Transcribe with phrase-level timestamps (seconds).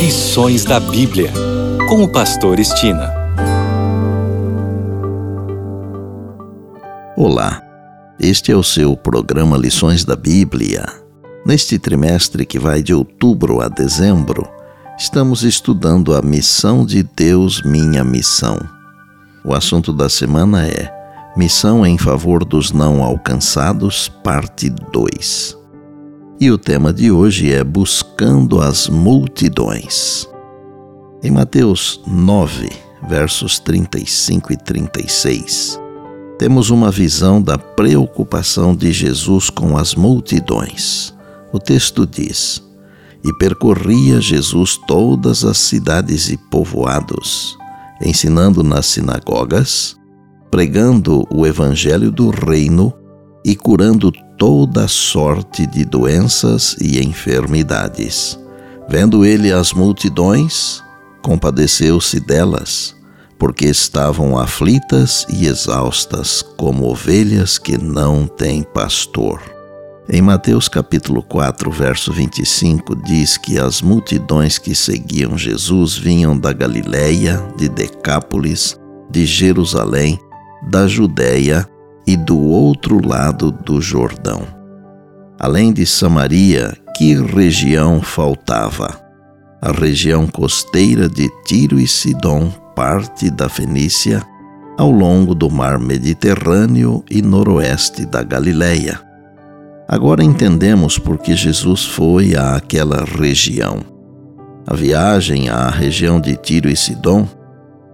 [0.00, 1.30] Lições da Bíblia,
[1.86, 3.12] com o Pastor Estina.
[7.14, 7.62] Olá,
[8.18, 10.86] este é o seu programa Lições da Bíblia.
[11.44, 14.48] Neste trimestre que vai de outubro a dezembro,
[14.98, 18.58] estamos estudando a missão de Deus, minha missão.
[19.44, 20.90] O assunto da semana é
[21.36, 25.59] Missão em favor dos não alcançados, parte 2.
[26.42, 30.26] E o tema de hoje é Buscando as multidões.
[31.22, 32.70] Em Mateus 9,
[33.06, 35.78] versos 35 e 36,
[36.38, 41.14] temos uma visão da preocupação de Jesus com as multidões.
[41.52, 42.62] O texto diz:
[43.22, 47.54] E percorria Jesus todas as cidades e povoados,
[48.02, 49.94] ensinando nas sinagogas,
[50.50, 52.94] pregando o evangelho do reino
[53.44, 58.38] e curando toda sorte de doenças e enfermidades.
[58.88, 60.82] Vendo ele as multidões,
[61.22, 62.94] compadeceu-se delas,
[63.38, 69.40] porque estavam aflitas e exaustas, como ovelhas que não têm pastor.
[70.08, 76.52] Em Mateus capítulo 4, verso 25, diz que as multidões que seguiam Jesus vinham da
[76.52, 78.76] Galiléia, de Decápolis,
[79.08, 80.18] de Jerusalém,
[80.68, 81.68] da Judéia
[82.06, 84.42] e do outro lado do Jordão.
[85.38, 89.00] Além de Samaria, que região faltava?
[89.62, 94.22] A região costeira de Tiro e Sidom, parte da Fenícia,
[94.78, 99.00] ao longo do mar Mediterrâneo e noroeste da Galileia.
[99.88, 103.80] Agora entendemos por que Jesus foi àquela região.
[104.66, 107.28] A viagem à região de Tiro e Sidom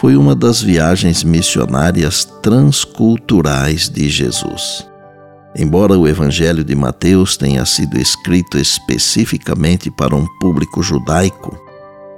[0.00, 4.88] foi uma das viagens missionárias transculturais de Jesus.
[5.54, 11.54] Embora o Evangelho de Mateus tenha sido escrito especificamente para um público judaico,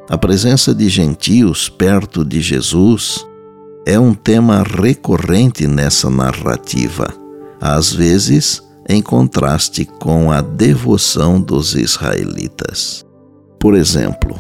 [0.09, 3.27] a presença de gentios perto de Jesus
[3.85, 7.13] é um tema recorrente nessa narrativa,
[7.61, 13.05] às vezes em contraste com a devoção dos israelitas.
[13.59, 14.39] Por exemplo,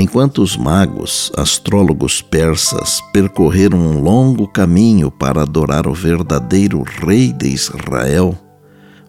[0.00, 7.48] Enquanto os magos, astrólogos persas, percorreram um longo caminho para adorar o verdadeiro rei de
[7.48, 8.38] Israel,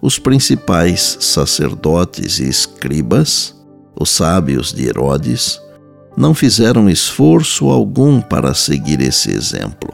[0.02, 3.56] os principais sacerdotes e escribas,
[3.96, 5.62] os sábios de Herodes,
[6.18, 9.94] não fizeram esforço algum para seguir esse exemplo.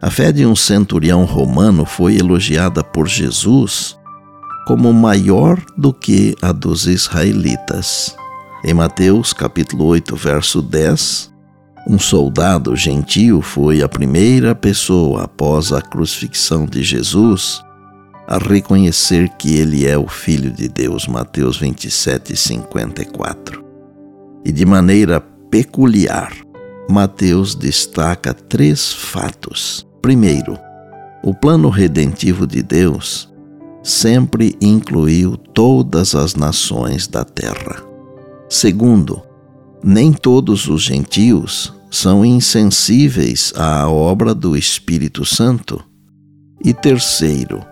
[0.00, 3.96] A fé de um centurião romano foi elogiada por Jesus
[4.68, 8.14] como maior do que a dos israelitas.
[8.64, 11.32] Em Mateus capítulo 8, verso 10,
[11.88, 17.60] um soldado gentio foi a primeira pessoa após a crucifixão de Jesus
[18.24, 21.08] a reconhecer que ele é o Filho de Deus.
[21.08, 23.64] Mateus 27, 54.
[24.44, 26.32] E de maneira peculiar,
[26.88, 29.84] Mateus destaca três fatos.
[30.00, 30.56] Primeiro,
[31.20, 33.28] o plano redentivo de Deus
[33.82, 37.91] sempre incluiu todas as nações da terra.
[38.52, 39.22] Segundo,
[39.82, 45.82] nem todos os gentios são insensíveis à obra do Espírito Santo.
[46.62, 47.64] E terceiro,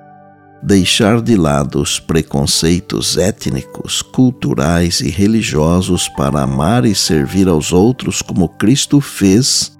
[0.63, 8.23] deixar de lado os preconceitos étnicos, culturais e religiosos para amar e servir aos outros
[8.23, 9.77] como Cristo fez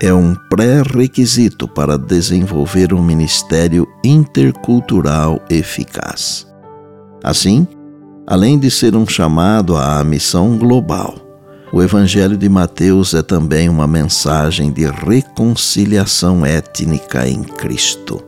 [0.00, 6.46] é um pré-requisito para desenvolver um ministério intercultural eficaz.
[7.24, 7.66] Assim,
[8.30, 11.14] Além de ser um chamado à missão global,
[11.72, 18.22] o Evangelho de Mateus é também uma mensagem de reconciliação étnica em Cristo.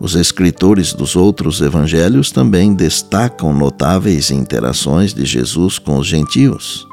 [0.00, 6.86] Os escritores dos outros evangelhos também destacam notáveis interações de Jesus com os gentios.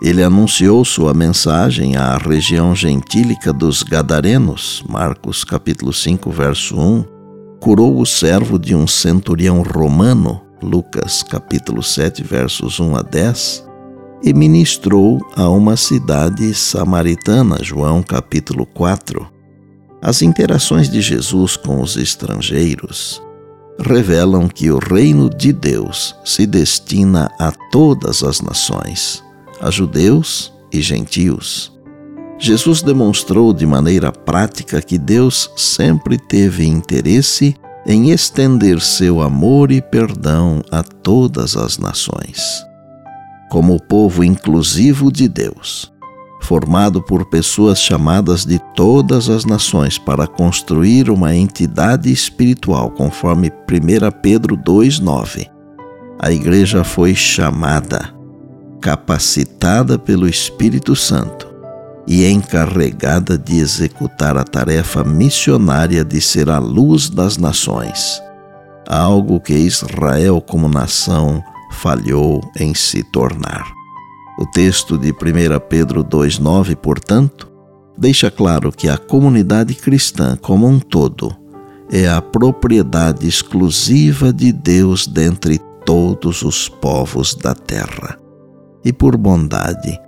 [0.00, 7.04] Ele anunciou sua mensagem à região gentílica dos Gadarenos, Marcos capítulo 5, verso 1,
[7.58, 13.64] curou o servo de um centurião romano, Lucas capítulo 7, versos 1 a 10,
[14.22, 19.26] e ministrou a uma cidade samaritana, João capítulo 4.
[20.02, 23.22] As interações de Jesus com os estrangeiros
[23.78, 29.22] revelam que o reino de Deus se destina a todas as nações,
[29.60, 31.72] a judeus e gentios.
[32.38, 37.56] Jesus demonstrou de maneira prática que Deus sempre teve interesse
[37.86, 42.64] em estender seu amor e perdão a todas as nações.
[43.50, 45.90] Como povo inclusivo de Deus,
[46.42, 54.20] formado por pessoas chamadas de todas as nações para construir uma entidade espiritual, conforme 1
[54.22, 55.48] Pedro 2,9.
[56.18, 58.14] A igreja foi chamada.
[58.80, 61.47] capacitada pelo Espírito Santo
[62.10, 68.22] e encarregada de executar a tarefa missionária de ser a luz das nações,
[68.88, 73.62] algo que Israel, como nação, falhou em se tornar.
[74.40, 75.14] O texto de 1
[75.68, 77.46] Pedro 2,9, portanto,
[77.98, 81.36] deixa claro que a comunidade cristã como um todo
[81.92, 88.18] é a propriedade exclusiva de Deus dentre todos os povos da terra.
[88.82, 90.07] E por bondade,